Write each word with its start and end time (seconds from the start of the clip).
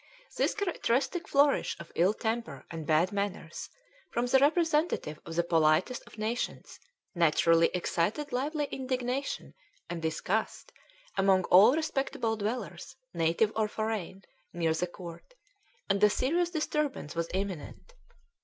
This 0.35 0.55
characteristic 0.55 1.27
flourish 1.27 1.77
of 1.79 1.91
ill 1.93 2.15
temper 2.15 2.65
and 2.71 2.87
bad 2.87 3.11
manners, 3.11 3.69
from 4.11 4.25
the 4.25 4.39
representative 4.39 5.19
of 5.27 5.35
the 5.35 5.43
politest 5.43 6.01
of 6.07 6.17
nations, 6.17 6.79
naturally 7.13 7.67
excited 7.67 8.31
lively 8.31 8.65
indignation 8.71 9.53
and 9.91 10.01
disgust 10.01 10.73
among 11.19 11.43
all 11.51 11.75
respectable 11.75 12.35
dwellers, 12.35 12.95
native 13.13 13.51
or 13.55 13.67
foreign, 13.67 14.23
near 14.53 14.73
the 14.73 14.87
court, 14.87 15.35
and 15.87 16.03
a 16.03 16.09
serious 16.09 16.49
disturbance 16.49 17.13
was 17.13 17.29
imminent. 17.35 17.93